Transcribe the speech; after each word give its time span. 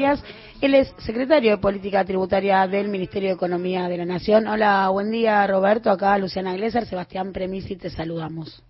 Él 0.00 0.74
es 0.74 0.94
secretario 0.98 1.50
de 1.50 1.58
Política 1.58 2.06
Tributaria 2.06 2.66
del 2.66 2.88
Ministerio 2.88 3.28
de 3.28 3.34
Economía 3.34 3.86
de 3.86 3.98
la 3.98 4.06
Nación. 4.06 4.46
Hola, 4.46 4.88
buen 4.88 5.10
día 5.10 5.46
Roberto, 5.46 5.90
acá 5.90 6.16
Luciana 6.16 6.54
Glesser, 6.54 6.86
Sebastián 6.86 7.32
Premisi, 7.34 7.76
te 7.76 7.90
saludamos. 7.90 8.64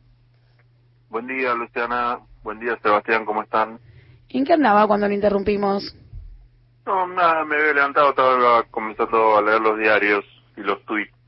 Buen 1.09 1.29
día 1.29 1.55
Luciana, 1.55 2.19
buen 2.43 2.59
día 2.59 2.77
Sebastián, 2.83 3.25
¿cómo 3.25 3.43
están? 3.45 3.79
¿En 4.29 4.45
qué 4.45 4.55
andaba 4.55 4.89
cuando 4.89 5.07
lo 5.07 5.15
interrumpimos? 5.15 5.95
No, 6.85 7.07
nada, 7.07 7.45
me 7.45 7.55
había 7.55 7.75
levantado, 7.75 8.11
estaba 8.11 8.65
comenzando 8.65 9.37
a 9.37 9.43
leer 9.43 9.61
los 9.61 9.79
diarios 9.79 10.25
y 10.57 10.63
los 10.63 10.85
tweets 10.85 11.20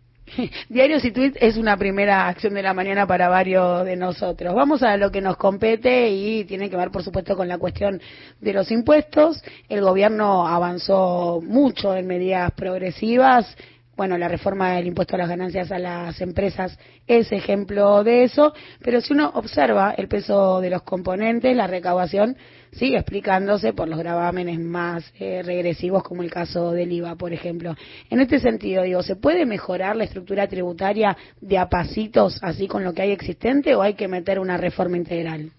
Diarios 0.68 1.04
y 1.04 1.10
tweets 1.10 1.38
es 1.40 1.56
una 1.56 1.76
primera 1.76 2.28
acción 2.28 2.54
de 2.54 2.62
la 2.62 2.74
mañana 2.74 3.06
para 3.06 3.28
varios 3.28 3.84
de 3.84 3.96
nosotros. 3.96 4.54
Vamos 4.54 4.82
a 4.82 4.96
lo 4.96 5.10
que 5.10 5.20
nos 5.20 5.36
compete 5.36 6.10
y 6.10 6.44
tiene 6.44 6.70
que 6.70 6.76
ver, 6.76 6.90
por 6.90 7.02
supuesto, 7.02 7.36
con 7.36 7.48
la 7.48 7.58
cuestión 7.58 8.00
de 8.40 8.52
los 8.52 8.70
impuestos. 8.70 9.42
El 9.68 9.82
gobierno 9.82 10.46
avanzó 10.46 11.40
mucho 11.42 11.94
en 11.94 12.06
medidas 12.06 12.50
progresivas 12.52 13.56
bueno, 13.96 14.16
la 14.16 14.28
reforma 14.28 14.72
del 14.72 14.86
impuesto 14.86 15.16
a 15.16 15.18
las 15.18 15.28
ganancias 15.28 15.70
a 15.70 15.78
las 15.78 16.20
empresas 16.20 16.78
es 17.06 17.30
ejemplo 17.30 18.02
de 18.02 18.24
eso, 18.24 18.54
pero 18.82 19.00
si 19.00 19.12
uno 19.12 19.30
observa 19.34 19.92
el 19.92 20.08
peso 20.08 20.60
de 20.60 20.70
los 20.70 20.82
componentes, 20.82 21.54
la 21.54 21.66
recaudación 21.66 22.36
sigue 22.72 22.96
explicándose 22.96 23.74
por 23.74 23.88
los 23.88 23.98
gravámenes 23.98 24.58
más 24.58 25.12
eh, 25.18 25.42
regresivos, 25.44 26.02
como 26.02 26.22
el 26.22 26.30
caso 26.30 26.72
del 26.72 26.90
IVA, 26.90 27.16
por 27.16 27.34
ejemplo. 27.34 27.74
En 28.08 28.20
este 28.20 28.38
sentido, 28.38 28.82
digo, 28.82 29.02
¿se 29.02 29.16
puede 29.16 29.44
mejorar 29.44 29.94
la 29.94 30.04
estructura 30.04 30.48
tributaria 30.48 31.16
de 31.40 31.58
a 31.58 31.68
pasitos, 31.68 32.40
así 32.42 32.66
con 32.68 32.84
lo 32.84 32.94
que 32.94 33.02
hay 33.02 33.12
existente, 33.12 33.74
o 33.74 33.82
hay 33.82 33.94
que 33.94 34.08
meter 34.08 34.38
una 34.38 34.56
reforma 34.56 34.96
integral? 34.96 35.50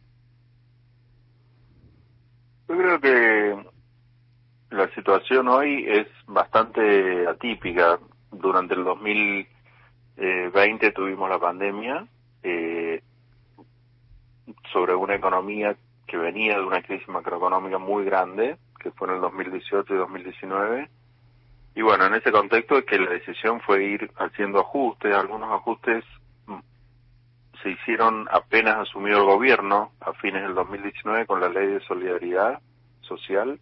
Yo 2.68 2.78
creo 2.78 3.00
que 3.00 3.74
la 4.72 4.90
situación 4.96 5.48
hoy 5.48 5.86
es 5.88 6.08
bastante 6.26 7.28
atípica 7.28 8.00
durante 8.34 8.74
el 8.74 8.84
2020 8.84 10.92
tuvimos 10.92 11.30
la 11.30 11.40
pandemia 11.40 12.06
eh, 12.44 13.02
sobre 14.72 14.96
una 14.96 15.16
economía 15.16 15.76
que 16.06 16.18
venía 16.18 16.58
de 16.58 16.66
una 16.66 16.82
crisis 16.82 17.08
macroeconómica 17.08 17.78
muy 17.78 18.06
grande, 18.06 18.58
que 18.80 18.92
fue 18.92 19.08
en 19.08 19.16
el 19.16 19.22
2018 19.22 19.94
y 19.94 19.98
2019. 19.98 20.90
Y 21.76 21.82
bueno, 21.82 22.06
en 22.06 22.16
ese 22.16 22.32
contexto 22.32 22.78
es 22.78 22.86
que 22.86 23.00
la 23.00 23.10
decisión 23.10 23.62
fue 23.62 23.84
ir 23.84 24.12
haciendo 24.18 24.60
ajustes, 24.60 25.16
algunos 25.16 25.52
ajustes 25.52 26.04
mm, 26.46 26.60
se 27.64 27.72
hicieron 27.72 28.28
apenas 28.32 28.78
asumió 28.78 29.18
el 29.18 29.24
gobierno 29.24 29.92
a 30.02 30.14
fines 30.14 30.44
del 30.44 30.54
2019 30.54 31.26
con 31.26 31.40
la 31.40 31.50
ley 31.50 31.68
de 31.68 31.80
solidaridad 31.82 32.60
social 33.02 33.60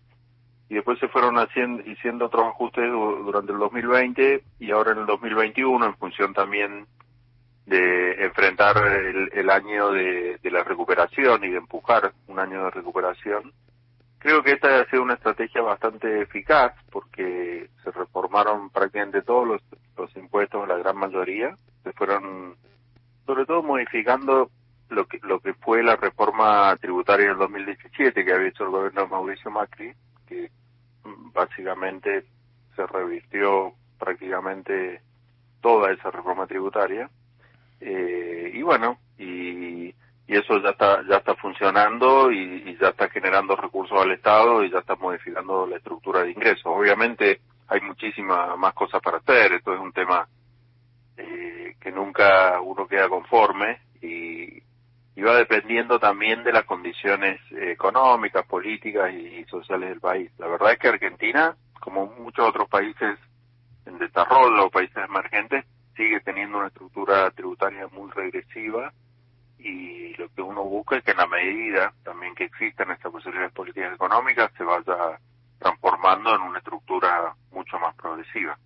y 0.72 0.76
después 0.76 0.98
se 1.00 1.10
fueron 1.10 1.38
haciendo 1.38 1.84
haciendo 1.84 2.28
otros 2.28 2.46
ajustes 2.46 2.90
durante 2.90 3.52
el 3.52 3.60
2020 3.60 4.42
y 4.58 4.72
ahora 4.72 4.94
en 4.94 5.00
el 5.00 5.06
2021 5.06 5.86
en 5.86 5.98
función 5.98 6.34
también 6.34 6.88
de 7.66 8.24
enfrentar 8.24 8.78
el, 9.34 9.50
año 9.50 9.92
de, 9.92 10.40
la 10.44 10.64
recuperación 10.64 11.44
y 11.44 11.50
de 11.50 11.58
empujar 11.58 12.14
un 12.28 12.40
año 12.40 12.64
de 12.64 12.70
recuperación. 12.70 13.52
Creo 14.18 14.42
que 14.44 14.54
esta 14.54 14.80
ha 14.80 14.86
sido 14.86 15.04
una 15.04 15.16
estrategia 15.16 15.62
bastante 15.62 16.22
eficaz 16.22 16.74
porque 16.90 17.70
se 17.84 17.92
reformaron 17.92 18.70
prácticamente 18.70 19.24
todos 19.24 19.46
los, 19.46 19.62
los 19.98 20.16
impuestos, 20.16 20.66
la 20.70 20.78
gran 20.78 20.96
mayoría, 20.96 21.54
se 21.84 21.92
fueron 21.92 22.56
sobre 23.26 23.46
todo 23.46 23.62
modificando 23.62 24.50
lo 24.88 25.06
que, 25.06 25.20
lo 25.24 25.42
que 25.42 25.54
fue 25.54 25.84
la 25.84 25.98
reforma 25.98 26.78
tributaria 26.78 27.26
en 27.26 27.32
el 27.34 27.40
2017 27.40 28.24
que 28.24 28.34
había 28.34 28.48
hecho 28.48 28.64
el 28.64 28.70
gobierno 28.70 29.02
de 29.02 29.08
Mauricio 29.08 29.52
Macri, 29.52 29.94
que 30.28 30.50
básicamente 31.34 32.26
se 32.76 32.88
revirtió 32.88 33.74
prácticamente 34.00 35.02
toda 35.62 35.92
esa 35.92 36.12
reforma 36.12 36.48
tributaria. 36.48 37.10
Eh, 37.80 38.52
y 38.54 38.62
bueno 38.62 39.00
y, 39.18 39.88
y, 39.88 39.96
eso 40.28 40.62
ya 40.62 40.70
está 40.70 41.04
ya 41.10 41.18
está 41.18 41.36
funcionando 41.36 42.32
y, 42.32 42.78
ya 42.80 42.90
está 42.90 43.10
generando 43.10 43.56
recursos 43.56 44.00
al 44.00 44.12
Estado 44.12 44.64
y 44.64 44.72
ya 44.72 44.80
está 44.80 44.96
modificando 44.96 45.66
la 45.66 45.78
estructura 45.78 46.24
de 46.24 46.32
ingresos. 46.32 46.66
Obviamente 46.66 47.42
hay 47.68 47.82
muchísimas 47.82 48.58
más 48.58 48.74
cosas 48.74 49.02
para 49.02 49.18
hacer. 49.18 49.54
Esto 49.54 49.74
es 49.74 49.80
un 49.80 49.92
tema 49.92 50.28
eh, 51.18 51.76
que 51.80 51.92
nunca 51.92 52.62
uno 52.62 52.88
queda 52.88 53.10
conforme 53.10 53.82
y, 54.02 54.62
y 55.16 55.22
va 55.22 55.36
dependiendo 55.36 56.00
también 56.00 56.44
de 56.44 56.54
las 56.54 56.64
condiciones 56.66 57.40
económicas, 57.52 58.46
políticas 58.46 59.14
y, 59.14 59.44
sociales 59.46 59.90
del 59.90 60.00
país. 60.00 60.32
La 60.38 60.48
verdad 60.48 60.72
es 60.74 60.80
que 60.80 60.88
Argentina, 60.88 61.56
como 61.80 62.08
muchos 62.08 62.48
otros 62.48 62.70
países 62.70 63.20
en 63.86 63.98
desarrollo 63.98 64.66
o 64.66 64.70
países 64.70 64.98
emergentes, 64.98 65.66
sigue 65.96 66.22
teniendo 66.22 66.58
una 66.58 66.68
estructura 66.68 67.30
tributaria 67.32 67.88
muy 67.90 68.10
regresiva 68.12 68.94
y 69.60 70.14
lo 70.16 70.30
que 70.30 70.42
uno 70.42 70.64
busca 70.64 70.98
es 70.98 71.04
que 71.04 71.12
en 71.12 71.18
la 71.18 71.28
medida 71.28 71.94
también 72.04 72.34
que 72.34 72.46
existan 72.46 72.92
estas 72.92 73.12
posibilidades 73.12 73.54
políticas 73.54 73.94
económicas 73.94 74.52
se 74.58 74.64
vaya 74.64 75.20
transformando 75.60 76.36
en 76.36 76.42
una 76.42 76.60
estructura 76.60 77.36
mucho 77.52 77.78
más 77.80 77.94
progresiva. 77.96 78.58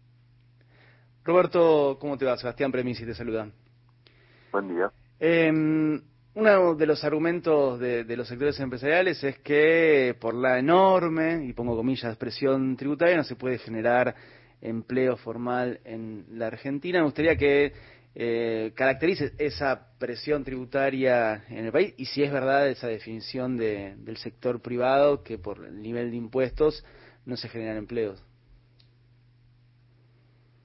Roberto, 1.26 1.98
¿cómo 2.00 2.18
te 2.18 2.26
va? 2.26 2.38
Sebastián 2.38 2.72
Premisi 2.72 3.04
te 3.06 3.16
saluda. 3.16 3.50
Buen 4.52 4.70
día. 4.70 4.92
Eh, 5.20 5.52
uno 6.36 6.76
de 6.76 6.86
los 6.86 7.04
argumentos 7.06 7.80
de, 7.80 8.04
los 8.16 8.28
sectores 8.28 8.60
empresariales 8.60 9.24
es 9.24 9.40
que 9.40 10.16
por 10.20 10.34
la 10.36 10.60
enorme, 10.60 11.46
y 11.46 11.54
pongo 11.54 11.78
comillas, 11.78 12.18
presión 12.18 12.76
tributaria 12.76 13.16
no 13.16 13.24
se 13.24 13.38
puede 13.38 13.58
generar 13.58 14.14
empleo 14.62 15.16
formal 15.16 15.80
en 15.86 16.26
la 16.32 16.48
Argentina. 16.48 17.00
Me 17.00 17.06
gustaría 17.06 17.38
que 17.38 17.72
eh, 18.14 18.74
caracterice 18.76 19.32
esa 19.38 19.88
presión 19.98 20.44
tributaria 20.44 21.46
en 21.50 21.66
el 21.66 21.72
país 21.72 21.94
y 21.98 22.06
si 22.06 22.22
es 22.22 22.32
verdad 22.32 22.68
esa 22.68 22.88
definición 22.88 23.56
del 23.56 24.18
sector 24.18 24.62
privado 24.62 25.24
que 25.24 25.38
por 25.38 25.64
el 25.66 25.82
nivel 25.82 26.12
de 26.12 26.18
impuestos 26.18 26.86
no 27.26 27.38
se 27.38 27.48
generan 27.48 27.78
empleos. 27.78 28.22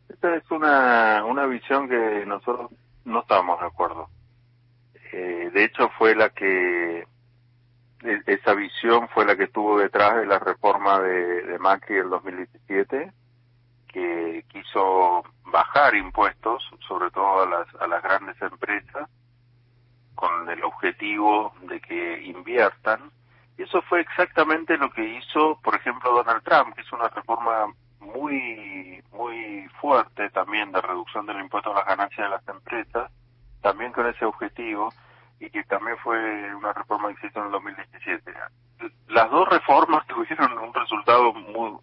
Esta 0.08 0.34
es 0.34 0.50
una, 0.50 1.24
una 1.24 1.46
visión 1.46 1.88
que 1.88 2.26
nosotros 2.26 2.72
no 3.04 3.20
estamos 3.20 3.60
de 3.60 3.66
acuerdo 3.66 4.08
eh, 5.12 5.50
de 5.52 5.64
hecho 5.64 5.90
fue 5.98 6.14
la 6.14 6.30
que 6.30 7.00
e, 8.02 8.22
esa 8.26 8.54
visión 8.54 9.08
fue 9.08 9.24
la 9.24 9.36
que 9.36 9.44
estuvo 9.44 9.78
detrás 9.78 10.16
de 10.16 10.26
la 10.26 10.38
reforma 10.38 11.00
de, 11.00 11.42
de 11.42 11.58
Macri 11.58 11.96
del 11.96 12.10
2017 12.10 13.12
que 13.88 14.44
quiso 14.48 15.24
bajar 15.44 15.94
impuestos 15.96 16.62
sobre 16.86 17.10
todo 17.10 17.42
a 17.42 17.46
las 17.46 17.74
a 17.80 17.86
las 17.88 18.02
grandes 18.02 18.40
empresas 18.40 19.08
con 20.14 20.48
el 20.50 20.62
objetivo 20.64 21.54
de 21.62 21.80
que 21.80 22.22
inviertan. 22.24 23.10
Y 23.56 23.62
eso 23.62 23.80
fue 23.82 24.00
exactamente 24.00 24.76
lo 24.76 24.90
que 24.90 25.04
hizo 25.04 25.58
por 25.62 25.74
ejemplo 25.74 26.12
Donald 26.12 26.42
Trump 26.44 26.74
que 26.74 26.82
hizo 26.82 26.96
una 26.96 27.08
reforma 27.08 27.72
muy 27.98 29.02
muy 29.12 29.68
fuerte 29.80 30.30
también 30.30 30.72
de 30.72 30.80
reducción 30.80 31.26
del 31.26 31.40
impuesto 31.40 31.72
a 31.72 31.78
las 31.78 31.86
ganancias 31.86 32.26
de 32.26 32.36
las 32.36 32.48
empresas 32.48 33.10
también 33.60 33.92
con 33.92 34.06
ese 34.06 34.24
objetivo 34.24 34.90
y 35.38 35.48
que 35.50 35.62
también 35.64 35.96
fue 35.98 36.54
una 36.54 36.72
reforma 36.72 37.14
que 37.14 37.26
en 37.26 37.44
el 37.44 37.50
2017. 37.50 38.32
Las 39.08 39.30
dos 39.30 39.48
reformas 39.48 40.06
tuvieron 40.08 40.58
un 40.58 40.74
resultado 40.74 41.32
muy 41.32 41.78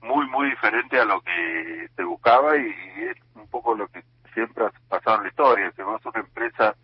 muy 0.00 0.26
muy 0.28 0.50
diferente 0.50 1.00
a 1.00 1.04
lo 1.04 1.20
que 1.20 1.88
se 1.96 2.04
buscaba 2.04 2.56
y, 2.56 2.68
es 3.00 3.16
un 3.34 3.48
poco 3.48 3.74
lo 3.74 3.88
que 3.88 4.04
siempre 4.32 4.66
ha 4.66 4.72
pasado 4.88 5.16
en 5.16 5.22
la 5.24 5.28
historia, 5.28 5.72
que 5.72 5.82
vos 5.82 6.00
una 6.04 6.20
empresa 6.20 6.76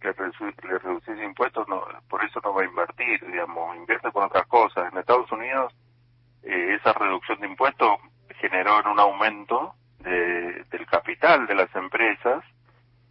que 0.00 0.08
le 0.08 0.78
reducís 0.78 1.22
impuestos, 1.22 1.66
no, 1.66 1.82
por 2.08 2.22
eso 2.24 2.40
no 2.44 2.54
va 2.54 2.62
a 2.62 2.66
invertir, 2.66 3.24
digamos, 3.26 3.74
invierte 3.76 4.12
con 4.12 4.24
otras 4.24 4.46
cosas. 4.46 4.92
En 4.92 4.98
Estados 4.98 5.30
Unidos 5.32 5.74
eh, 6.42 6.76
esa 6.78 6.92
reducción 6.92 7.40
de 7.40 7.48
impuestos 7.48 7.98
generó 8.40 8.80
en 8.80 8.88
un 8.88 9.00
aumento 9.00 9.74
de, 10.00 10.64
del 10.70 10.86
capital 10.86 11.46
de 11.46 11.54
las 11.54 11.74
empresas 11.74 12.44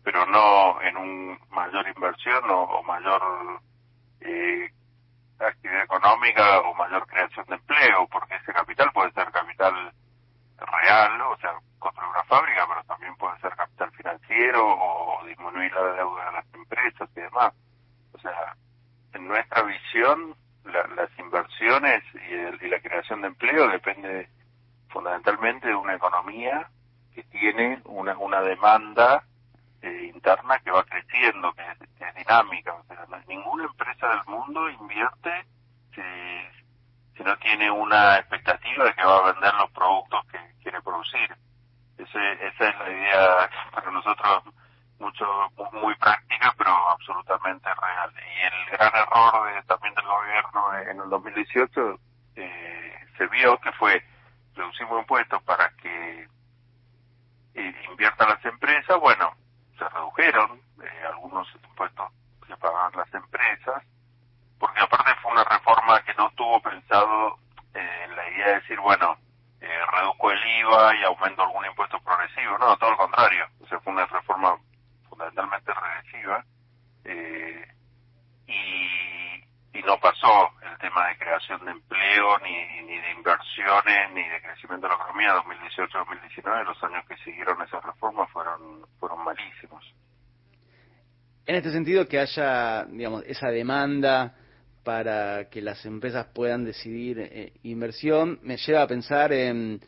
pero 0.08 0.26
no 0.26 0.82
en 0.84 0.96
un 0.96 1.38
mayor 1.50 1.86
inversión 1.86 2.42
o, 2.50 2.82
mayor 2.84 3.22
eh, 4.22 4.72
actividad 5.38 5.84
económica 5.84 6.62
o 6.62 6.74
mayor 6.76 7.06
creación 7.08 7.46
de 7.48 7.56
empleo, 7.56 8.08
porque 8.10 8.36
ese 8.36 8.54
capital 8.54 8.90
puede 8.94 9.12
ser 9.12 9.30
capital 9.32 9.92
real, 10.60 11.22
o 11.24 11.38
sea, 11.40 11.60
construir 11.78 12.10
una 12.10 12.24
fábrica, 12.24 12.66
pero 12.70 12.84
también 12.86 13.18
puede 13.18 13.38
ser 13.42 13.54
capital 13.58 13.92
financiero 13.92 14.66
o 14.66 15.26
disminuir 15.26 15.74
la 15.74 15.92
deuda 15.92 16.26
de 16.26 16.32
las 16.32 16.54
empresas 16.54 17.10
y 17.14 17.20
demás. 17.20 17.54
O 18.14 18.20
sea, 18.20 18.56
en 19.12 19.28
nuestra 19.28 19.62
visión, 19.64 20.36
las 20.64 21.20
inversiones 21.20 22.02
y, 22.14 22.66
y 22.66 22.70
la 22.70 22.80
creación 22.80 23.24
de 23.24 23.28
empleo 23.28 23.68
depende 23.68 24.30
fundamentalmente 24.88 25.68
de 25.68 25.76
una 25.76 25.96
economía 25.96 26.66
que 27.14 27.24
tiene 27.24 27.82
una, 27.84 28.18
una 28.18 28.40
demanda 28.40 29.26
interna 30.18 30.60
que 30.60 30.72
va 30.72 30.84
creciendo, 30.84 31.54
que 31.54 31.62
es, 31.62 32.16
dinámica. 32.16 32.74
Ninguna 33.28 33.66
empresa 33.66 34.08
del 34.10 34.26
mundo 34.28 34.70
invierte 34.70 35.46
si, 35.94 37.24
no 37.24 37.38
tiene 37.38 37.70
una 37.70 38.18
expectativa 38.18 38.86
de 38.86 38.94
que 38.94 39.04
va 39.04 39.18
a 39.18 39.32
vender 39.32 39.54
los 39.56 39.72
productos 39.72 40.26
que 40.32 40.40
quiere 40.62 40.82
producir. 40.82 41.36
Ese, 41.98 42.48
esa 42.48 42.70
es 42.70 42.80
la 42.80 42.90
idea 42.90 43.50
para 43.72 43.92
nosotros 43.92 44.44
mucho 45.00 45.26
muy 45.74 45.96
práctica, 45.96 46.54
pero 46.58 46.72
absolutamente 46.90 47.70
real. 47.74 48.14
Y 48.16 48.46
el 48.46 48.78
gran 48.78 48.96
error 48.96 49.54
de, 49.54 49.64
también 49.64 49.94
del 49.96 50.06
gobierno 50.06 50.74
en 50.92 51.00
el 51.02 51.10
2018 51.10 52.00
eh, 52.36 52.94
se 53.18 53.28
vio 53.28 53.58
que 53.60 53.72
fue 53.74 54.04
reducimos 54.56 55.00
impuestos 55.00 55.42
para 55.44 55.70
que 55.82 56.28
eh, 57.56 57.76
inviertan 57.90 58.30
las 58.30 58.46
empresas. 58.46 59.00
Bueno, 59.00 59.34
redujeron 60.18 60.60
eh, 60.82 61.06
algunos 61.08 61.48
impuestos 61.54 62.12
que 62.46 62.58
pagan 62.58 62.92
las 62.96 63.14
empresas, 63.14 63.84
porque 64.60 64.80
aparte 64.80 65.14
fue 65.22 65.32
una 65.32 65.44
reforma 65.44 66.02
que 66.04 66.14
no 66.16 66.30
tuvo 66.32 66.62
pensado 66.62 67.38
eh, 67.74 68.08
la 68.16 68.30
idea 68.30 68.48
de 68.48 68.54
decir, 68.56 68.80
bueno, 68.80 69.18
eh, 69.62 69.80
reduzco 69.92 70.32
el 70.32 70.60
IVA 70.60 70.96
y 70.96 71.04
aumento 71.04 71.44
algún 71.44 71.66
impuesto 71.66 72.00
progresivo. 72.00 72.58
No, 72.58 72.76
todo 72.78 72.92
lo 72.92 72.98
contrario. 72.98 73.46
O 73.62 73.68
sea, 73.68 73.80
fue 73.80 73.94
una 73.94 74.06
reforma 74.06 74.58
fundamentalmente 75.10 75.72
regresiva. 75.74 76.44
Eh, 77.04 77.68
y, 78.48 79.78
y 79.78 79.84
no 79.84 80.00
pasó 80.00 80.52
el 80.62 80.78
tema 80.80 81.08
de 81.08 81.18
creación 81.18 81.64
de 81.66 81.72
empleo, 81.72 82.38
ni, 82.40 82.82
ni 82.84 82.98
de 82.98 83.12
inversiones, 83.12 84.12
ni 84.14 84.24
de 84.24 84.42
crecimiento 84.42 84.88
de 84.88 84.96
la 84.96 85.04
economía 85.04 85.36
2018-2019. 85.36 86.64
Los 86.66 86.84
años 86.84 87.06
que 87.08 87.18
siguieron 87.18 87.62
esa 87.62 87.80
reforma 87.82 88.26
fueron, 88.28 88.86
fueron 89.00 89.24
malísimos. 89.24 89.84
En 91.48 91.56
este 91.56 91.72
sentido, 91.72 92.06
que 92.10 92.20
haya, 92.20 92.86
digamos, 92.92 93.24
esa 93.26 93.48
demanda 93.48 94.36
para 94.84 95.50
que 95.50 95.62
las 95.62 95.86
empresas 95.86 96.28
puedan 96.34 96.66
decidir 96.66 97.20
eh, 97.20 97.54
inversión, 97.64 98.38
me 98.44 98.58
lleva 98.58 98.82
a 98.82 98.88
pensar 98.88 99.32
en, 99.32 99.80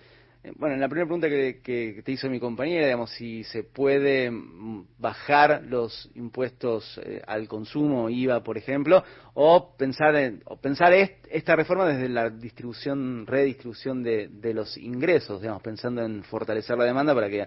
bueno, 0.55 0.75
en 0.75 0.79
la 0.79 0.87
primera 0.87 1.05
pregunta 1.05 1.27
que, 1.27 1.59
que, 1.61 2.01
te 2.01 2.13
hizo 2.13 2.29
mi 2.29 2.39
compañera, 2.39 2.85
digamos, 2.85 3.11
si 3.11 3.43
se 3.43 3.63
puede 3.63 4.31
mm, 4.31 4.85
bajar 4.99 5.63
los 5.65 6.09
impuestos 6.15 6.97
eh, 7.03 7.21
al 7.27 7.49
consumo, 7.49 8.09
IVA, 8.09 8.41
por 8.41 8.57
ejemplo, 8.57 9.03
o 9.33 9.75
pensar 9.75 10.15
en, 10.15 10.41
o 10.45 10.55
pensar 10.55 10.93
est, 10.93 11.27
esta 11.29 11.57
reforma 11.57 11.89
desde 11.89 12.07
la 12.07 12.29
distribución, 12.29 13.27
redistribución 13.27 14.01
de, 14.01 14.29
de 14.29 14.53
los 14.53 14.77
ingresos, 14.77 15.41
digamos, 15.41 15.61
pensando 15.61 16.03
en 16.03 16.23
fortalecer 16.23 16.77
la 16.77 16.85
demanda 16.85 17.13
para 17.13 17.29
que 17.29 17.45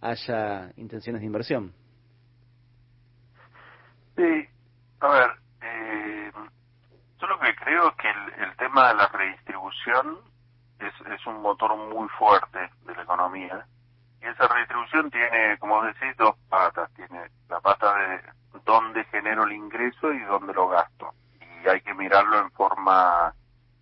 haya 0.00 0.72
intenciones 0.78 1.20
de 1.20 1.26
inversión. 1.26 1.74
Sí, 4.20 4.46
a 5.00 5.08
ver, 5.08 5.30
eh, 5.62 6.30
yo 7.18 7.26
lo 7.26 7.40
que 7.40 7.56
creo 7.56 7.88
es 7.88 7.94
que 7.96 8.10
el, 8.10 8.54
tema 8.58 8.88
de 8.88 8.94
la 8.96 9.06
redistribución 9.06 10.18
es, 10.78 10.92
es 11.10 11.26
un 11.26 11.40
motor 11.40 11.74
muy 11.74 12.06
fuerte 12.10 12.68
de 12.84 12.94
la 12.94 13.02
economía 13.02 13.64
y 14.20 14.26
esa 14.26 14.46
redistribución 14.46 15.10
tiene, 15.10 15.56
como 15.58 15.82
decís, 15.84 16.14
dos 16.18 16.36
patas. 16.50 16.92
Tiene 16.92 17.30
la 17.48 17.60
pata 17.60 17.96
de 17.96 18.20
dónde 18.66 19.04
genero 19.04 19.44
el 19.44 19.52
ingreso 19.52 20.12
y 20.12 20.20
dónde 20.24 20.52
lo 20.52 20.68
gasto. 20.68 21.14
Y 21.40 21.66
hay 21.66 21.80
que 21.80 21.94
mirarlo 21.94 22.40
en 22.40 22.50
forma 22.50 23.32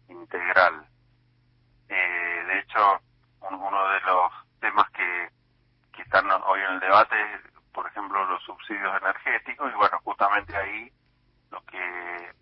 integral. 0.09 0.87
Eh, 1.89 2.45
de 2.47 2.59
hecho, 2.61 3.01
un, 3.41 3.55
uno 3.57 3.89
de 3.89 4.01
los 4.03 4.33
temas 4.61 4.89
que, 4.91 5.31
que 5.93 6.03
están 6.03 6.31
hoy 6.31 6.61
en 6.61 6.75
el 6.75 6.81
debate 6.81 7.17
por 7.79 7.87
ejemplo, 7.87 8.25
los 8.25 8.43
subsidios 8.43 8.93
energéticos 9.01 9.71
y 9.73 9.77
bueno, 9.77 10.01
justamente 10.03 10.57
ahí 10.57 10.91
lo 11.53 11.61
que 11.63 12.33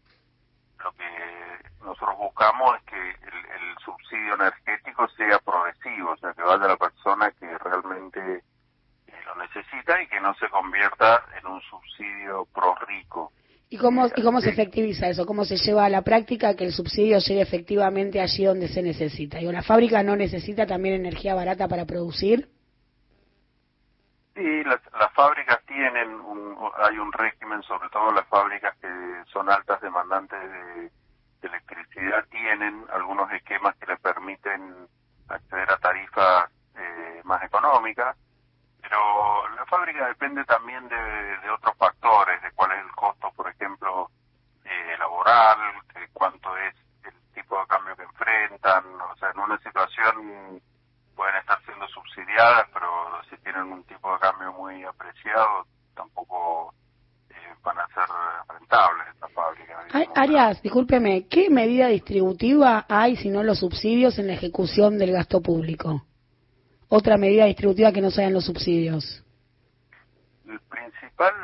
lo 0.83 0.91
que 0.93 1.71
nosotros 1.83 2.17
buscamos 2.17 2.75
es 2.79 2.83
que 2.85 3.11
el, 3.11 3.45
el 3.45 3.79
subsidio 3.85 4.35
energético 4.35 5.07
sea 5.09 5.39
progresivo, 5.41 6.13
o 6.13 6.17
sea, 6.17 6.33
que 6.33 6.41
vaya 6.41 6.65
a 6.65 6.69
la 6.69 6.77
persona 6.79 7.31
que 7.33 7.59
realmente 7.59 8.45
eh, 9.09 9.23
lo 9.27 9.35
necesita 9.35 10.01
y 10.01 10.07
que 10.07 10.21
no 10.23 10.33
se 10.37 10.49
convierta 10.49 11.23
en 11.39 11.47
un 11.49 11.61
subsidio 11.61 12.47
pro 12.55 12.75
rico. 12.87 13.31
¿Y 13.69 13.76
cómo, 13.87 14.07
¿Y 14.17 14.23
cómo 14.23 14.41
se 14.41 14.51
efectiviza 14.51 15.09
eso? 15.09 15.27
¿Cómo 15.27 15.45
se 15.45 15.57
lleva 15.57 15.85
a 15.85 15.89
la 15.89 16.03
práctica 16.03 16.57
que 16.57 16.65
el 16.65 16.73
subsidio 16.73 17.19
llegue 17.19 17.41
efectivamente 17.41 18.21
allí 18.21 18.45
donde 18.45 18.67
se 18.67 18.83
necesita? 18.83 19.41
¿Y 19.41 19.45
la 19.53 19.63
fábrica 19.63 20.03
no 20.03 20.17
necesita 20.17 20.67
también 20.67 20.97
energía 20.97 21.37
barata 21.37 21.69
para 21.69 21.85
producir? 21.85 22.49
Sí, 24.35 24.65
las, 24.65 24.81
las 24.93 25.13
fábricas 25.15 25.65
tienen, 25.67 26.15
un, 26.15 26.57
hay 26.79 26.99
un 26.99 27.13
régimen, 27.13 27.63
sobre 27.63 27.89
todo 27.91 28.11
las 28.13 28.27
fábricas 28.27 28.77
que 28.79 28.89
son 29.33 29.49
altas 29.49 29.81
demandantes 29.81 30.39
de, 30.41 30.91
de 31.41 31.49
electricidad, 31.49 32.25
tienen 32.29 32.85
algunos 32.93 33.31
esquemas 33.33 33.77
que 33.77 33.87
les 33.87 34.01
permiten 34.01 34.89
acceder 35.29 35.71
a 35.71 35.79
tarifas 35.79 36.51
eh, 36.77 37.21
más 37.25 37.43
económicas, 37.45 38.17
pero 38.89 39.49
la 39.57 39.67
fábrica 39.67 40.07
depende 40.07 40.45
también 40.45 40.87
de, 40.89 40.97
de, 40.97 41.51
otros 41.51 41.77
factores, 41.77 42.41
de 42.41 42.53
cuál 42.53 42.71
es 42.73 42.85
el 42.85 42.93
costo, 42.93 43.33
por 43.35 43.49
ejemplo, 43.49 44.11
eh, 44.65 44.97
laboral, 44.97 45.59
cuánto 46.13 46.57
es 46.59 46.75
el 47.05 47.35
tipo 47.35 47.59
de 47.59 47.67
cambio 47.67 47.97
que 47.97 48.05
enfrentan, 48.05 48.85
o 49.01 49.17
sea, 49.17 49.31
en 49.31 49.41
una 49.41 49.59
situación 49.59 50.63
pueden 51.17 51.37
estar 51.37 51.59
siendo 51.65 51.89
subsidiadas, 51.89 52.69
pero 52.73 52.89
si 53.29 53.37
tienen 53.39 53.73
un 53.73 53.83
tipo 53.85 54.13
de 54.13 54.21
cambio 54.21 54.53
muy 54.53 54.85
apreciado, 54.85 55.67
tampoco 55.97 56.73
eh, 57.31 57.35
van 57.65 57.79
a 57.81 57.89
ser 57.89 58.05
rentables 58.49 59.09
esta 59.15 59.29
fábrica. 59.29 59.85
Arias, 60.15 60.63
discúlpeme, 60.63 61.27
¿qué 61.27 61.51
medida 61.51 61.89
distributiva 61.89 62.87
hay 62.89 63.17
si 63.17 63.31
no 63.31 63.43
los 63.43 63.59
subsidios 63.59 64.19
en 64.19 64.29
la 64.29 64.35
ejecución 64.35 64.97
del 64.97 65.11
gasto 65.11 65.41
público? 65.41 66.03
Otra 66.89 67.17
medida 67.17 67.47
distributiva 67.47 67.93
que 67.93 68.01
no 68.01 68.11
sean 68.11 68.33
los 68.33 68.47
subsidios. 68.47 69.25
El 70.47 70.61
principal 70.61 71.35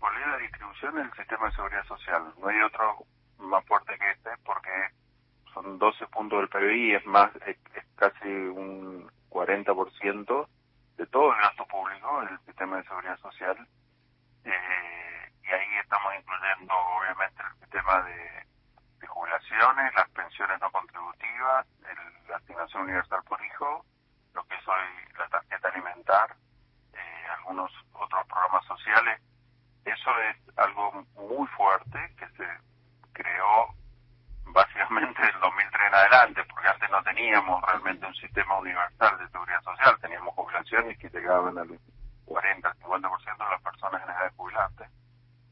política 0.00 0.36
de 0.36 0.42
distribución 0.42 0.98
es 0.98 1.04
el 1.04 1.16
sistema 1.18 1.46
de 1.46 1.52
seguridad 1.54 1.84
social. 1.84 2.22
No 2.40 2.48
hay 2.48 2.60
otro 2.62 3.04
más 3.38 3.64
fuerte 3.66 3.98
que 3.98 4.10
este 4.10 4.30
porque 4.44 4.70
son 5.52 5.78
12 5.78 6.06
puntos 6.06 6.38
del 6.38 6.48
PBI, 6.48 6.94
es 6.94 7.06
más, 7.06 7.34
es, 7.46 7.56
es 7.74 7.84
casi 7.96 8.28
un 8.28 9.10
40% 9.30 10.48
de 10.96 11.06
todo 11.06 11.32
el 11.32 11.40
gasto 11.40 11.66
público, 11.66 12.22
el 12.22 12.38
sistema 12.46 12.78
de 12.78 12.84
seguridad 12.84 13.18
social. 13.18 13.56
Eh, 14.44 15.32
y 15.42 15.46
ahí 15.48 15.76
estamos 15.82 16.12
incluyendo, 16.18 16.74
obviamente, 16.98 17.42
el 17.42 17.60
sistema 17.60 18.02
de, 18.02 18.46
de 19.00 19.06
jubilaciones, 19.06 19.94
las 19.94 20.08
pensiones 20.10 20.60
no 20.60 20.70
contributivas, 20.70 21.66
el, 21.88 22.28
la 22.30 22.36
asignación 22.36 22.82
universal 22.84 23.20
por 23.28 23.44
hijo, 23.44 23.84
lo 24.34 24.44
que 24.44 24.54
es 24.54 24.68
hoy 24.68 25.16
la 25.18 25.28
tarjeta 25.28 25.70
eh, 26.08 27.26
algunos 27.36 27.70
otros 27.92 28.26
programas 28.26 28.64
sociales. 28.66 29.20
Eso 29.84 30.10
es 30.20 30.58
algo 30.58 31.04
muy 31.14 31.46
fuerte 31.48 31.98
que 32.18 32.28
se 32.30 32.46
creó 33.12 33.74
básicamente 34.52 35.22
del 35.22 35.40
2003 35.40 35.86
en 35.88 35.94
adelante, 35.94 36.44
porque 36.44 36.68
antes 36.68 36.90
no 36.90 37.02
teníamos 37.02 37.62
realmente 37.62 38.06
un 38.06 38.14
sistema 38.14 38.58
universal 38.58 39.18
de 39.18 39.28
seguridad 39.28 39.62
social, 39.62 39.98
teníamos 40.00 40.34
jubilaciones 40.34 40.98
que 40.98 41.08
llegaban 41.10 41.58
al 41.58 41.78
40, 42.24 42.74
50% 42.74 43.38
de 43.38 43.50
las 43.50 43.62
personas 43.62 44.02
en 44.02 44.10
edad 44.10 44.24
de 44.24 44.36
jubilarse. 44.36 44.88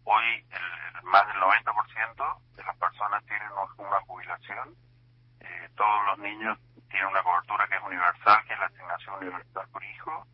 Hoy 0.04 0.46
el, 0.50 1.02
más 1.04 1.26
del 1.28 1.36
90% 1.36 2.38
de 2.56 2.64
las 2.64 2.76
personas 2.76 3.24
tienen 3.26 3.48
una 3.78 4.00
jubilación, 4.00 4.74
eh, 5.40 5.68
todos 5.76 6.06
los 6.06 6.18
niños 6.18 6.58
tienen 6.88 7.08
una 7.08 7.22
cobertura 7.22 7.66
que 7.68 7.76
es 7.76 7.82
universal, 7.82 8.44
que 8.46 8.54
es 8.54 8.58
la 8.58 8.66
asignación 8.66 9.14
universal 9.16 9.68
por 9.72 9.84
hijo, 9.84 10.26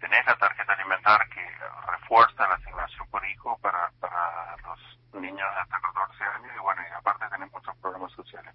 tenés 0.00 0.26
la 0.26 0.36
tarjeta 0.36 0.72
alimentar 0.72 1.28
que 1.28 1.46
refuerza 1.86 2.48
la 2.48 2.54
asignación 2.54 3.08
por 3.08 3.24
hijo 3.24 3.56
para, 3.58 3.90
para 4.00 4.56
los 4.66 4.80
niños 5.14 5.48
de 5.54 5.60
hasta 5.60 5.80
14 5.80 6.24
años 6.24 6.52
y 6.56 6.60
bueno, 6.60 6.82
y 6.82 6.92
aparte 6.92 7.28
tenemos 7.28 7.52
muchos 7.52 7.76
programas 7.78 8.12
sociales. 8.12 8.54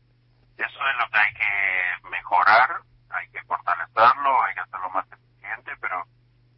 Eso 0.57 0.79
es 0.89 0.97
lo 0.97 1.09
que 1.09 1.19
hay 1.19 1.33
que 1.33 2.09
mejorar, 2.09 2.81
hay 3.09 3.29
que 3.29 3.41
fortalecerlo, 3.43 4.43
hay 4.43 4.53
que 4.55 4.59
hacerlo 4.61 4.89
más 4.89 5.05
eficiente, 5.11 5.71
pero 5.79 6.03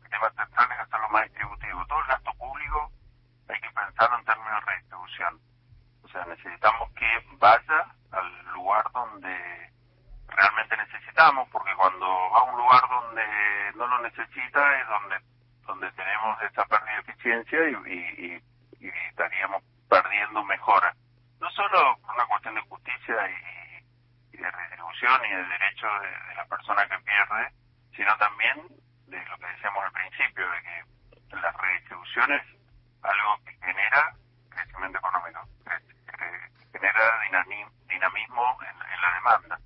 el 0.04 0.10
tema 0.10 0.30
central 0.32 0.72
es 0.72 0.80
hacerlo 0.80 1.10
más 1.10 1.24
distributivo. 1.24 1.86
Todo 1.86 2.00
el 2.00 2.08
gasto 2.08 2.32
público 2.34 2.92
hay 3.50 3.60
que 3.60 3.72
pensarlo 3.72 4.18
en 4.18 4.26
términos 4.26 4.54
de 4.54 4.72
redistribución. 4.72 5.40
O 6.04 6.08
sea, 6.08 6.26
necesitamos 6.26 6.92
que 6.94 7.26
vaya 7.38 7.86
al 8.12 8.54
lugar 8.54 8.90
donde 8.94 9.72
realmente 10.28 10.78
necesitamos, 10.78 11.48
porque 11.50 11.76
cuando 11.76 12.08
va 12.32 12.40
a 12.40 12.44
un 12.44 12.58
lugar 12.58 12.82
donde 12.90 13.74
no 13.76 13.88
lo 13.88 14.00
necesita 14.02 14.80
es 14.80 14.88
donde 14.88 15.30
donde 15.70 15.92
tenemos 15.92 16.42
esa 16.42 16.66
pérdida 16.66 16.98
y, 17.52 17.92
y, 17.92 18.44
y, 18.80 18.90
estaríamos 19.10 19.64
perdiendo 19.90 20.44
mejora. 20.44 20.94
No 21.40 21.50
solo 21.52 21.98
por 22.02 22.16
una 22.16 22.26
cuestión 22.28 22.56
de 22.56 22.62
justicia 22.62 23.16
y, 24.32 24.38
de 24.38 24.52
redistribución 24.52 25.26
y 25.26 25.30
de 25.36 25.44
derecho 25.44 25.88
de, 26.00 26.36
la 26.36 26.46
persona 26.46 26.88
que 26.88 26.98
pierde, 27.00 27.52
sino 27.96 28.16
también 28.18 28.68
de 29.08 29.26
lo 29.26 29.38
que 29.38 29.48
decíamos 29.48 29.84
al 29.84 29.92
principio, 29.92 30.50
de 30.50 30.62
que 30.62 31.36
la 31.36 31.52
redistribución 31.52 32.32
es 32.32 32.44
algo 33.02 33.44
que 33.44 33.52
genera 33.66 34.14
crecimiento 34.50 35.00
económico, 35.00 35.42
que 35.66 36.80
genera 36.80 37.20
dinamismo 37.90 38.58
en, 38.62 38.94
en 38.94 39.02
la 39.02 39.14
demanda. 39.16 39.59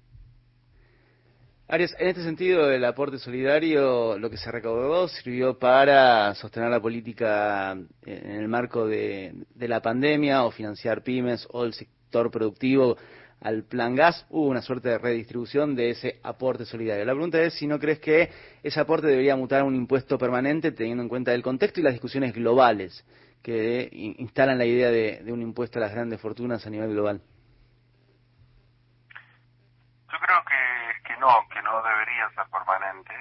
Arias, 1.74 1.96
en 1.98 2.08
este 2.10 2.22
sentido, 2.22 2.72
el 2.72 2.86
aporte 2.86 3.18
solidario, 3.18 4.16
lo 4.20 4.30
que 4.30 4.38
se 4.38 4.52
recaudó, 4.52 5.08
sirvió 5.08 5.58
para 5.58 6.36
sostener 6.36 6.70
la 6.70 6.80
política 6.80 7.72
en 8.06 8.32
el 8.32 8.48
marco 8.48 8.86
de, 8.86 9.34
la 9.56 9.82
pandemia 9.82 10.44
o 10.44 10.52
financiar 10.52 11.02
pymes 11.02 11.48
o 11.52 11.64
el 11.64 11.74
sector 11.74 12.30
productivo 12.30 12.96
al 13.42 13.64
plan 13.64 13.96
gas, 13.96 14.24
hubo 14.30 14.50
una 14.50 14.62
suerte 14.62 14.90
de 14.90 15.00
redistribución 15.00 15.76
de 15.76 15.90
ese 15.90 16.20
aporte 16.22 16.64
solidario. 16.64 17.06
La 17.06 17.14
pregunta 17.14 17.42
es 17.42 17.56
si 17.56 17.66
no 17.66 17.80
crees 17.80 17.98
que 17.98 18.30
ese 18.62 18.80
aporte 18.80 19.08
debería 19.08 19.36
mutar 19.36 19.62
a 19.62 19.64
un 19.64 19.74
impuesto 19.74 20.20
permanente 20.20 20.74
teniendo 20.74 21.02
en 21.02 21.10
cuenta 21.10 21.34
el 21.34 21.42
contexto 21.42 21.80
y 21.80 21.84
las 21.84 21.94
discusiones 21.94 22.36
globales 22.36 23.04
que 23.42 23.90
instalan 24.20 24.60
la 24.60 24.66
idea 24.66 24.92
de, 24.92 25.24
un 25.34 25.42
impuesto 25.42 25.80
a 25.80 25.82
las 25.82 25.92
grandes 25.92 26.22
fortunas 26.22 26.68
a 26.68 26.70
nivel 26.70 26.92
global. 26.92 27.20
Yo 30.12 30.20
creo 30.20 30.38
que, 30.46 30.64
que 31.54 31.62
no 31.62 31.82
debería 31.82 32.30
ser 32.36 32.46
permanente. 32.52 33.14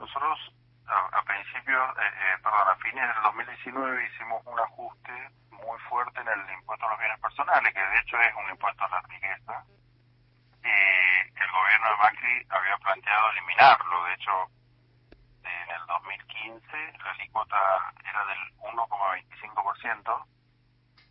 Nosotros 0.00 0.52
a, 0.86 1.22
principios, 1.22 1.96
eh, 1.98 2.02
eh, 2.02 2.38
perdón, 2.42 2.68
a 2.68 2.74
fines 2.76 3.14
del 3.14 3.22
2019 3.22 4.06
hicimos 4.06 4.42
un 4.46 4.58
ajuste 4.58 5.30
muy 5.50 5.78
fuerte 5.88 6.20
en 6.20 6.28
el 6.28 6.50
impuesto 6.54 6.86
a 6.86 6.90
los 6.90 6.98
bienes 6.98 7.20
personales, 7.20 7.74
que 7.74 7.80
de 7.80 7.98
hecho 7.98 8.16
es 8.18 8.34
un 8.34 8.50
impuesto 8.50 8.84
a 8.84 8.88
la 8.88 9.00
riqueza. 9.02 9.64
Eh, 10.64 11.20
el 11.36 11.50
gobierno 11.52 11.90
de 11.90 11.96
Macri 11.96 12.46
había 12.48 12.76
planteado 12.78 13.30
eliminarlo, 13.30 14.04
de 14.04 14.14
hecho 14.14 14.32
en 15.44 15.70
el 15.70 15.86
2015 15.86 16.92
la 17.04 17.10
alícuota 17.10 17.92
era 18.04 18.24
del 18.26 18.38
1,25% 18.58 20.26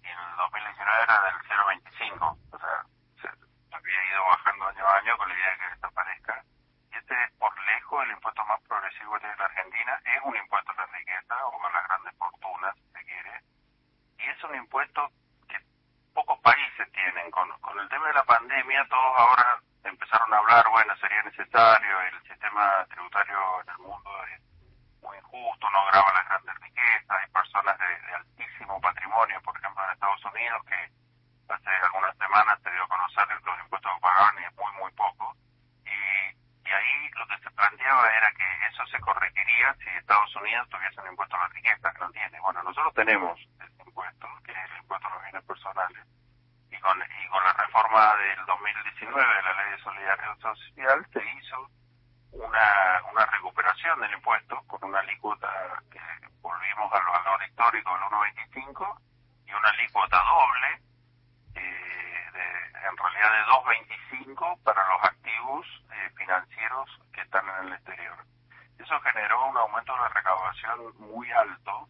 y 0.04 0.08
en 0.08 0.20
el 0.20 0.36
2019 0.36 1.04
era 1.04 1.22
del 1.24 1.36
0,25%, 1.46 2.38
o 2.52 2.60
sea, 2.60 2.84
se 3.22 3.28
había 3.76 4.06
ido 4.12 4.26
bajando 4.26 4.68
año 4.68 4.86
a 4.86 4.98
año 4.98 5.18
con 5.18 5.30
la 5.30 5.36
idea 5.36 5.52
de 5.52 5.58
que 5.58 5.70
desaparezca. 5.76 6.44
Y 6.92 6.98
este 6.98 7.24
es 7.24 7.32
por 7.34 7.54
lejos 7.66 8.04
el 8.04 8.12
impuesto 8.12 8.46
más 8.46 8.62
progresivo 8.62 9.14
que 9.14 9.20
tiene 9.20 9.36
es 10.06 10.22
un 10.24 10.36
impuesto 10.36 10.72
a 10.72 10.76
la 10.76 10.86
riqueza 10.88 11.46
o 11.46 11.66
a 11.66 11.72
las 11.72 11.88
grandes 11.88 12.16
fortunas, 12.18 12.76
si 12.76 12.92
se 12.92 13.06
quiere, 13.06 13.42
y 14.18 14.30
es 14.30 14.44
un 14.44 14.56
impuesto 14.56 15.12
que 15.48 15.58
pocos 16.14 16.40
países 16.40 16.92
tienen. 16.92 17.32
Con, 17.32 17.50
con 17.60 17.80
el 17.80 17.90
tema 17.90 18.08
de 18.08 18.14
la 18.14 18.24
pandemia, 18.24 18.88
todos 18.90 19.14
ahora 19.18 19.60
empezaron 19.84 20.34
a 20.34 20.38
hablar, 20.38 20.66
bueno, 20.70 20.96
sería 20.98 21.24
necesario, 21.24 22.02
el 22.02 22.22
sistema 22.24 22.86
tributario 22.90 23.62
en 23.62 23.70
el 23.70 23.78
mundo 23.80 24.10
es 24.26 24.42
muy 25.02 25.18
injusto, 25.18 25.70
no 25.70 25.86
graba 25.88 26.14
las 26.14 26.28
grandes 26.28 26.56
riquezas, 26.60 27.10
hay 27.10 27.30
personas 27.32 27.78
de, 27.78 28.16
altísimo 28.16 28.82
patrimonio, 28.82 29.42
por 29.42 29.58
ejemplo, 29.58 29.84
en 29.84 29.92
Estados 29.92 30.26
Unidos, 30.26 30.64
que 30.66 30.92
hace 31.54 31.70
algunas 31.70 32.18
semanas 32.18 32.60
se 32.64 32.72
dio 32.72 32.84
a 32.84 32.88
conocer 32.88 33.28
los 33.44 33.60
impuestos 33.60 33.94
que 33.94 34.02
pagaban 34.02 34.36
y 34.40 34.46
es 34.46 34.56
muy, 34.56 34.72
muy 34.74 34.92
poco. 34.92 35.36
Y, 35.86 36.68
y 36.68 36.72
ahí 36.72 37.10
lo 37.16 37.28
que 37.28 37.38
se 37.40 37.52
planteaba 37.52 38.10
era 38.16 38.32
que 38.32 38.69
eso 38.80 38.88
se 38.88 39.00
corregiría 39.02 39.76
si 39.76 39.90
Estados 39.90 40.34
Unidos 40.38 40.70
tuviese 40.70 41.02
un 41.02 41.08
impuesto 41.08 41.36
a 41.36 41.40
la 41.40 41.48
riqueza, 41.50 41.92
que 41.92 42.00
no 42.00 42.12
tiene. 42.12 42.40
Bueno, 42.40 42.64
nosotros 42.64 42.94
tenemos 42.94 43.40
que 44.44 44.52
es 44.52 44.72
el 44.72 44.78
impuesto 44.78 45.08
a 45.08 45.14
los 45.14 45.24
bienes 45.24 45.44
personales. 45.44 46.08
Y 46.72 46.78
con, 46.80 46.98
y 47.02 47.28
con 47.28 47.44
la 47.44 47.54
reforma 47.54 48.16
del 48.16 48.46
2019 48.46 49.36
de 49.36 49.42
la 49.44 49.54
Ley 49.54 49.72
de 49.72 49.84
Solidaridad 49.84 50.38
Social 50.40 51.08
se 51.12 51.24
hizo 51.38 51.70
una, 52.32 53.02
una 53.12 53.26
recuperación 53.26 54.00
del 54.00 54.14
impuesto 54.14 54.62
con 54.68 54.84
una 54.84 55.00
alícuota 55.00 55.50
que 55.92 56.00
volvimos 56.42 56.94
al 56.94 57.06
valor 57.06 57.44
histórico 57.44 57.92
del 57.92 58.04
1,25 58.04 59.02
y 59.46 59.52
una 59.52 59.70
alícuota 59.70 60.24
doble, 60.24 60.82
eh, 61.56 62.32
de, 62.32 62.88
en 62.88 62.98
realidad 62.98 63.32
de 63.32 64.22
2,25 64.32 64.64
para 64.64 64.88
los 64.88 65.04
activos 65.04 65.68
eh, 65.92 66.10
financieros 66.16 66.90
que 67.12 67.22
están 67.22 67.44
en 67.50 67.68
el 67.68 67.74
exterior. 67.74 68.18
Eso 68.80 69.00
generó 69.02 69.46
un 69.48 69.58
aumento 69.58 69.94
de 69.94 70.00
la 70.00 70.10
muy 70.98 71.32
alto 71.32 71.88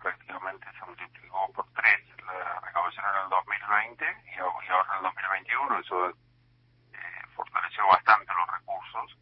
prácticamente 0.00 0.66
se 0.72 0.84
multiplicó 0.86 1.52
por 1.52 1.66
tres 1.74 2.00
la 2.24 2.60
recaudación 2.60 3.04
en 3.04 3.22
el 3.22 3.28
2020 3.28 4.04
y, 4.34 4.38
ahora 4.38 4.88
en 4.92 4.96
el 4.96 5.02
2021. 5.02 5.78
Eso 5.78 6.08
eh, 6.08 7.22
fortaleció 7.34 7.86
bastante 7.86 8.32
los 8.34 8.46
recursos. 8.50 9.16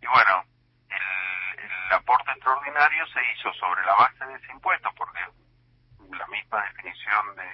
Y 0.00 0.06
bueno, 0.06 0.44
el, 0.88 1.58
el 1.58 1.92
aporte 1.92 2.30
extraordinario 2.30 3.06
se 3.08 3.20
hizo 3.32 3.52
sobre 3.54 3.84
la 3.84 3.94
base 3.94 4.24
de 4.26 4.34
ese 4.36 4.52
impuesto, 4.52 4.90
porque 4.96 5.20
la 6.10 6.26
misma 6.26 6.62
definición 6.62 7.36
de, 7.36 7.50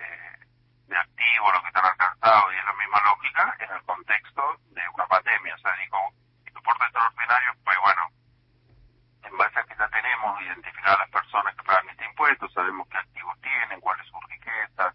de 0.86 0.96
activo, 0.98 1.52
lo 1.52 1.62
que 1.62 1.68
están 1.68 1.86
alcanzados, 1.86 2.52
y 2.52 2.56
es 2.58 2.64
la 2.64 2.72
misma 2.74 3.00
lógica 3.04 3.56
en 3.60 3.70
el 3.70 3.82
contexto 3.84 4.56
de 4.70 4.88
una 4.90 5.06
pandemia. 5.06 5.54
O 5.54 5.58
sea, 5.58 5.72
digo, 5.76 5.98
el 6.44 6.56
aporte 6.56 6.84
extraordinario, 6.84 7.54
pues 7.64 7.78
bueno, 7.80 8.08
en 9.28 9.36
base 9.36 9.58
a 9.58 9.64
que 9.64 9.76
ya 9.76 9.88
tenemos 9.88 10.40
identificadas 10.42 10.98
las 11.00 11.10
personas 11.10 11.54
que 11.54 11.62
pagan 11.62 11.88
este 11.90 12.04
impuesto, 12.04 12.48
sabemos 12.50 12.88
qué 12.88 12.98
activos 12.98 13.40
tienen, 13.40 13.80
cuál 13.80 14.00
es 14.00 14.06
su 14.06 14.20
riqueza, 14.20 14.94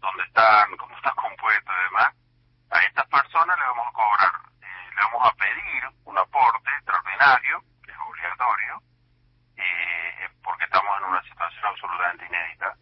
dónde 0.00 0.22
están, 0.24 0.76
cómo 0.76 0.96
están 0.96 1.14
compuestos 1.14 1.74
y 1.74 1.84
demás, 1.84 2.14
a 2.70 2.78
estas 2.80 3.06
personas 3.06 3.58
le 3.58 3.66
vamos 3.66 3.86
a 3.88 3.92
cobrar, 3.92 4.32
eh, 4.62 4.90
le 4.94 5.02
vamos 5.02 5.28
a 5.28 5.34
pedir 5.36 5.84
un 6.04 6.18
aporte 6.18 6.70
extraordinario, 6.70 7.62
que 7.84 7.92
es 7.92 7.98
obligatorio, 7.98 8.82
eh, 9.56 10.28
porque 10.42 10.64
estamos 10.64 10.98
en 10.98 11.04
una 11.04 11.22
situación 11.22 11.64
absolutamente 11.66 12.26
inédita. 12.26 12.74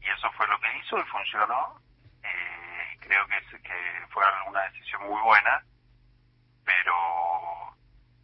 Y 0.00 0.08
eso 0.08 0.30
fue 0.32 0.46
lo 0.46 0.58
que 0.60 0.78
hizo 0.78 0.98
y 0.98 1.04
funcionó. 1.04 1.80
Eh, 2.22 2.96
creo 3.00 3.26
que, 3.26 3.60
que 3.60 4.06
fue 4.10 4.24
muy 5.00 5.20
buena, 5.22 5.62
pero 6.64 6.94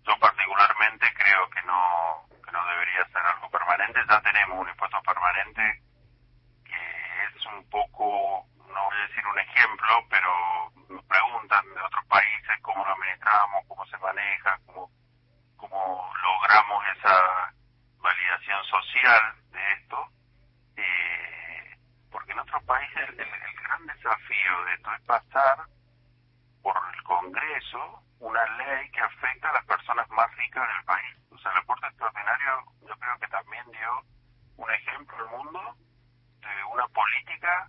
yo 0.05 0.19
particularmente 0.19 1.07
creo 1.15 1.49
que 1.51 1.63
no, 1.63 2.27
que 2.45 2.53
no 2.53 2.67
debería 2.67 3.07
ser 3.07 3.23
algo 3.25 3.49
permanente. 3.51 4.01
Ya 4.09 4.21
tenemos 4.21 4.59
un 4.59 4.69
impuesto 4.69 5.01
permanente 5.03 5.83
que 6.65 7.25
es 7.25 7.47
un 7.47 7.69
poco, 7.71 8.47
no 8.69 8.85
voy 8.85 8.97
a 8.99 9.07
decir 9.09 9.27
un 9.27 9.39
ejemplo, 9.39 10.07
pero 10.11 10.73
nos 10.91 11.05
preguntan 11.05 11.65
de 11.75 11.81
otros 11.81 12.05
países 12.07 12.61
cómo 12.63 12.85
lo 12.85 12.93
administramos, 12.93 13.65
cómo 13.67 13.87
se 13.87 13.99
maneja, 13.99 14.59
cómo, 14.67 14.91
cómo 15.57 16.13
logramos 16.23 16.85
esa 16.97 17.55
validación 17.99 18.65
social 18.65 19.23
de 19.51 19.73
esto. 19.73 20.09
Eh, 20.77 21.77
porque 22.11 22.33
en 22.33 22.39
otros 22.41 22.63
países 22.65 23.09
el, 23.09 23.21
el 23.21 23.55
gran 23.63 23.87
desafío 23.87 24.65
de 24.67 24.75
esto 24.75 24.95
es 24.95 25.01
pasar 25.03 25.59
por 26.63 26.77
el 26.77 26.93
Congreso 27.05 28.03
una 28.19 28.45
ley 28.57 28.91
que 28.91 29.01
afecta 29.01 29.51
a 29.51 29.53
las 29.53 29.65
personas 29.67 30.09
más 30.11 30.35
ricas 30.37 30.67
del 30.67 30.85
país. 30.85 31.17
O 31.31 31.39
sea, 31.39 31.53
el 31.53 31.59
aporte 31.59 31.87
extraordinario 31.87 32.65
yo 32.89 32.97
creo 32.97 33.19
que 33.19 33.29
también 33.29 33.65
dio 33.71 34.03
un 34.57 34.71
ejemplo 34.71 35.17
al 35.19 35.31
mundo 35.31 35.77
de 36.41 36.65
una 36.73 36.89
política 36.89 37.69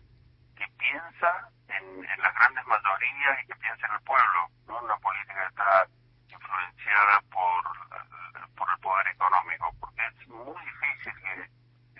que 0.56 0.66
piensa 0.78 1.50
en, 1.68 2.06
en 2.06 2.22
las 2.22 2.34
grandes 2.36 2.66
mayorías 2.66 3.44
y 3.44 3.48
que 3.48 3.56
piensa 3.56 3.88
en 3.88 3.94
el 3.94 4.02
pueblo, 4.02 4.50
no 4.68 4.80
una 4.80 4.98
política 4.98 5.36
que 5.36 5.48
está 5.48 5.88
influenciada 6.30 7.22
por, 7.32 8.56
por 8.56 8.70
el 8.70 8.80
poder 8.80 9.08
económico, 9.08 9.76
porque 9.80 10.06
es 10.06 10.28
muy 10.30 10.62
difícil 10.64 11.14
que, 11.22 11.36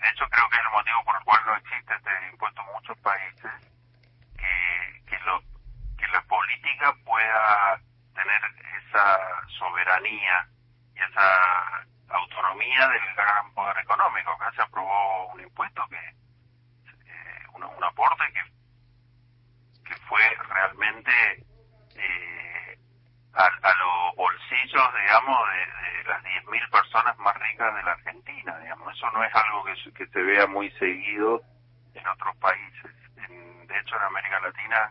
de 0.00 0.08
hecho 0.08 0.26
creo 0.30 0.48
que 0.48 0.56
es 0.56 0.62
el 0.62 0.72
motivo 0.72 1.04
por 1.04 1.16
el 1.16 1.24
cual 1.24 1.40
no 1.46 1.56
existe 1.56 1.94
este 1.94 2.10
impuesto 2.32 2.60
en 2.62 2.72
muchos 2.72 2.98
países, 2.98 3.52
que, 4.38 5.02
que, 5.06 5.18
lo, 5.20 5.40
que 5.98 6.08
la 6.08 6.22
política 6.22 6.94
pueda 7.04 7.80
tener 8.14 8.42
esa 8.96 9.18
soberanía 9.58 10.48
y 10.94 11.02
esa 11.02 11.86
autonomía 12.08 12.88
del 12.88 13.14
gran 13.14 13.52
poder 13.52 13.76
económico. 13.78 14.30
Acá 14.32 14.52
se 14.54 14.62
aprobó 14.62 15.32
un 15.32 15.40
impuesto 15.40 15.82
que, 15.88 15.96
eh, 15.96 17.46
un, 17.54 17.64
aporte 17.84 18.24
que, 18.32 19.88
que 19.88 19.96
fue 20.08 20.22
realmente 20.48 21.12
eh, 21.96 22.78
a, 23.34 23.50
los 23.50 24.16
bolsillos, 24.16 24.94
digamos, 24.94 25.48
de, 25.50 25.98
de 25.98 26.04
las 26.04 26.22
10.000 26.22 26.70
personas 26.70 27.18
más 27.18 27.36
ricas 27.36 27.74
de 27.74 27.82
la 27.82 27.92
Argentina, 27.92 28.58
digamos. 28.60 28.96
Eso 28.96 29.10
no 29.10 29.22
es 29.24 29.34
algo 29.34 29.64
que, 29.64 29.92
que 29.92 30.06
se 30.06 30.22
vea 30.22 30.46
muy 30.46 30.70
seguido 30.72 31.42
en 31.94 32.06
otros 32.08 32.34
países. 32.38 32.92
En, 33.16 33.66
de 33.66 33.78
hecho, 33.78 33.96
en 33.96 34.02
América 34.02 34.40
Latina 34.40 34.90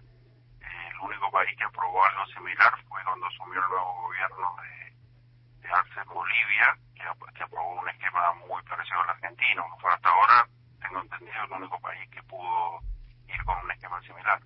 el 0.96 1.08
único 1.08 1.32
país 1.32 1.56
que 1.58 1.64
aprobó 1.64 2.04
algo 2.06 2.26
similar 2.28 2.72
fue 2.88 3.04
cuando 3.04 3.26
asumió 3.28 3.60
el 3.60 3.70
nuevo 3.70 4.02
gobierno 4.04 4.56
de, 4.62 5.68
de 5.68 5.70
Arce 5.74 6.02
Bolivia, 6.08 6.78
que, 6.96 7.44
aprobó 7.44 7.82
un 7.82 7.90
esquema 7.90 8.34
muy 8.48 8.62
parecido 8.64 9.02
al 9.02 9.10
argentino. 9.10 9.64
Hasta 9.84 10.10
ahora, 10.10 10.48
tengo 10.82 11.02
entendido, 11.02 11.44
el 11.46 11.52
único 11.52 11.80
país 11.80 12.10
que 12.10 12.24
pudo 12.24 12.80
ir 13.28 13.44
con 13.44 13.58
un 13.64 13.72
esquema 13.72 14.02
similar. 14.02 14.40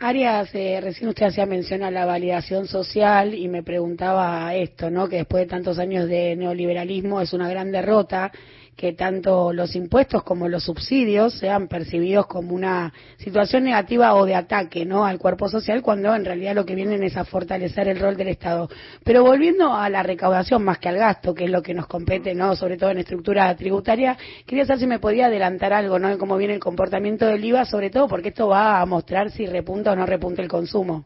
Arias, 0.00 0.54
eh, 0.54 0.80
recién 0.82 1.10
usted 1.10 1.26
hacía 1.26 1.44
mención 1.44 1.82
a 1.82 1.90
la 1.90 2.06
validación 2.06 2.66
social 2.66 3.34
y 3.34 3.48
me 3.48 3.62
preguntaba 3.62 4.54
esto, 4.54 4.90
¿no? 4.90 5.08
Que 5.08 5.16
después 5.16 5.44
de 5.44 5.50
tantos 5.50 5.78
años 5.78 6.08
de 6.08 6.36
neoliberalismo 6.36 7.20
es 7.20 7.32
una 7.34 7.50
gran 7.50 7.70
derrota 7.70 8.32
que 8.76 8.92
tanto 8.92 9.52
los 9.52 9.76
impuestos 9.76 10.22
como 10.22 10.48
los 10.48 10.64
subsidios 10.64 11.38
sean 11.38 11.68
percibidos 11.68 12.26
como 12.26 12.54
una 12.54 12.92
situación 13.18 13.64
negativa 13.64 14.14
o 14.14 14.24
de 14.24 14.34
ataque 14.34 14.86
¿no? 14.86 15.04
al 15.04 15.18
cuerpo 15.18 15.48
social 15.48 15.82
cuando 15.82 16.14
en 16.14 16.24
realidad 16.24 16.54
lo 16.54 16.64
que 16.64 16.74
vienen 16.74 17.02
es 17.02 17.16
a 17.16 17.24
fortalecer 17.24 17.88
el 17.88 18.00
rol 18.00 18.16
del 18.16 18.28
Estado. 18.28 18.68
Pero 19.04 19.22
volviendo 19.22 19.74
a 19.74 19.88
la 19.90 20.02
recaudación 20.02 20.64
más 20.64 20.78
que 20.78 20.88
al 20.88 20.96
gasto, 20.96 21.34
que 21.34 21.44
es 21.44 21.50
lo 21.50 21.62
que 21.62 21.74
nos 21.74 21.86
compete, 21.86 22.34
¿no? 22.34 22.56
sobre 22.56 22.76
todo 22.76 22.90
en 22.90 22.98
estructura 22.98 23.54
tributaria, 23.54 24.16
quería 24.46 24.64
saber 24.64 24.80
si 24.80 24.86
me 24.86 24.98
podía 24.98 25.26
adelantar 25.26 25.72
algo 25.72 25.98
¿no? 25.98 26.08
de 26.08 26.18
cómo 26.18 26.36
viene 26.36 26.54
el 26.54 26.60
comportamiento 26.60 27.26
del 27.26 27.44
IVA, 27.44 27.64
sobre 27.64 27.90
todo 27.90 28.08
porque 28.08 28.28
esto 28.28 28.48
va 28.48 28.80
a 28.80 28.86
mostrar 28.86 29.30
si 29.30 29.46
repunta 29.46 29.92
o 29.92 29.96
no 29.96 30.06
repunta 30.06 30.42
el 30.42 30.48
consumo. 30.48 31.04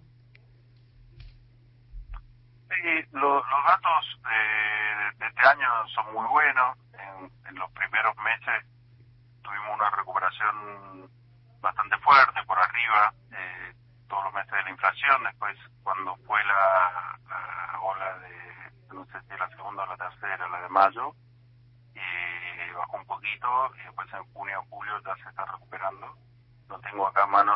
Sí, 2.68 2.90
los 3.12 3.42
datos 3.66 4.04
este 4.24 4.83
año 5.44 5.88
son 5.94 6.12
muy 6.12 6.26
buenos. 6.28 6.76
En, 6.92 7.54
los 7.54 7.70
primeros 7.70 8.16
meses 8.16 8.64
tuvimos 9.42 9.74
una 9.74 9.90
recuperación 9.90 11.08
bastante 11.60 11.96
fuerte, 11.98 12.42
por 12.44 12.58
arriba, 12.58 13.12
eh, 13.32 13.74
todos 14.08 14.24
los 14.24 14.34
meses 14.34 14.50
de 14.50 14.62
la 14.62 14.70
inflación. 14.70 15.22
Después, 15.22 15.56
cuando 15.82 16.16
fue 16.26 16.42
la, 16.44 17.18
ola 17.80 18.18
de, 18.18 18.94
no 18.94 19.04
sé 19.06 19.20
si 19.22 19.38
la 19.38 19.48
segunda 19.50 19.84
o 19.84 19.86
la 19.86 19.96
tercera, 19.96 20.48
la 20.48 20.62
de 20.62 20.68
mayo, 20.68 21.14
eh, 21.94 22.72
bajó 22.76 22.96
un 22.96 23.06
poquito 23.06 23.70
y 23.76 23.82
después 23.84 24.12
en 24.12 24.24
junio 24.32 24.60
o 24.60 24.64
julio 24.70 25.00
ya 25.04 25.14
se 25.22 25.28
está 25.28 25.44
recuperando. 25.44 26.16
No 26.68 26.80
tengo 26.80 27.06
acá 27.06 27.22
a 27.22 27.26
mano 27.26 27.52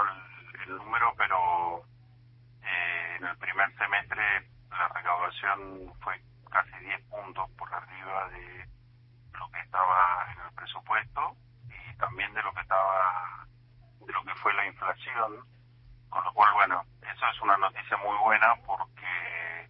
el, 0.65 0.77
número, 0.77 1.13
pero 1.17 1.83
eh, 2.63 3.17
en 3.19 3.27
el 3.27 3.37
primer 3.39 3.75
semestre 3.77 4.49
la 4.71 4.89
recaudación 4.89 5.93
fue 6.01 6.21
casi 6.49 6.77
10 6.79 7.05
puntos 7.05 7.51
por 7.53 7.73
arriba 7.73 8.29
de 8.31 8.69
lo 9.39 9.51
que 9.51 9.61
estaba 9.61 10.27
en 10.33 10.41
el 10.41 10.55
presupuesto 10.55 11.37
y 11.69 11.97
también 11.97 12.33
de 12.35 12.43
lo 12.43 12.53
que 12.53 12.61
estaba 12.61 13.47
de 14.01 14.13
lo 14.13 14.25
que 14.25 14.35
fue 14.37 14.53
la 14.55 14.67
inflación 14.67 15.45
con 16.09 16.25
lo 16.25 16.33
cual 16.33 16.53
bueno 16.55 16.85
eso 17.03 17.27
es 17.27 17.41
una 17.41 17.57
noticia 17.57 17.97
muy 17.99 18.17
buena 18.19 18.55
porque 18.67 19.69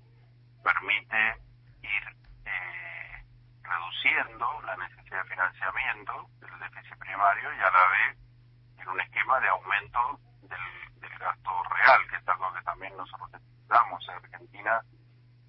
permite 0.63 1.39
ir 1.83 2.17
eh, 2.45 3.25
reduciendo 3.63 4.63
la 4.63 4.77
necesidad 4.77 5.23
de 5.25 5.31
financiamiento 5.31 6.29
del 6.41 6.59
déficit 6.61 6.99
primario 6.99 7.55
y 7.55 7.59
a 7.61 7.71
la 7.71 7.89
vez 7.89 8.19
en 8.79 8.89
un 8.89 9.01
esquema 9.01 9.41
de 9.41 9.49
aumento 9.49 10.21
del, 10.43 11.01
del 11.01 11.19
gasto 11.19 11.51
real 11.65 12.09
que 12.09 12.17
es 12.17 12.29
algo 12.29 12.53
que 12.53 12.63
también 12.63 12.97
nosotros 12.97 13.31
necesitamos. 13.33 14.09
Argentina 14.09 14.83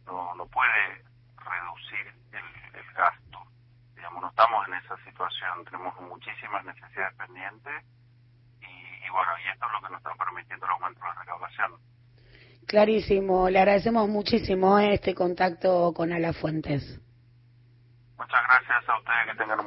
no, 0.05 0.35
no 0.35 0.45
puede 0.47 1.03
reducir 1.49 2.13
el, 2.31 2.93
gasto. 2.95 3.39
Digamos, 3.95 4.21
no 4.21 4.29
estamos 4.29 4.67
en 4.67 4.73
esa 4.75 4.97
situación, 5.03 5.65
tenemos 5.65 5.95
muchísimas 6.01 6.63
necesidades 6.65 7.15
pendientes 7.15 7.83
y, 8.61 9.09
bueno, 9.09 9.31
y 9.43 9.49
esto 9.49 9.65
es 9.65 9.71
lo 9.71 9.81
que 9.81 9.89
nos 9.93 9.97
está 9.99 10.15
permitiendo 10.15 10.65
el 10.65 10.71
aumento 10.73 10.99
de 10.99 11.07
la 11.07 11.13
recaudación. 11.15 11.71
Clarísimo, 12.67 13.49
le 13.49 13.59
agradecemos 13.59 14.07
muchísimo 14.07 14.77
este 14.79 15.15
contacto 15.15 15.93
con 15.93 16.13
Ala 16.13 16.33
Fuentes. 16.33 16.99
Muchas 18.17 18.43
gracias 18.47 18.89
a 18.89 18.97
ustedes, 18.97 19.25
que 19.25 19.35
tengan 19.37 19.51
un 19.51 19.57